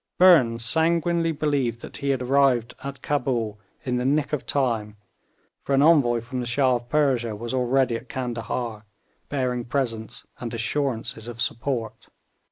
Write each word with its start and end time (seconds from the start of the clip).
Burnes 0.17 0.65
sanguinely 0.65 1.31
believed 1.31 1.81
that 1.81 1.97
he 1.97 2.09
had 2.09 2.23
arrived 2.23 2.73
at 2.83 3.03
Cabul 3.03 3.59
in 3.83 3.97
the 3.97 4.03
nick 4.03 4.33
of 4.33 4.47
time, 4.47 4.97
for 5.61 5.75
an 5.75 5.83
envoy 5.83 6.21
from 6.21 6.39
the 6.39 6.47
Shah 6.47 6.73
of 6.73 6.89
Persia 6.89 7.35
was 7.35 7.53
already 7.53 7.97
at 7.97 8.09
Candahar, 8.09 8.81
bearing 9.29 9.63
presents 9.63 10.25
and 10.39 10.55
assurances 10.55 11.27
of 11.27 11.39
support. 11.39 12.09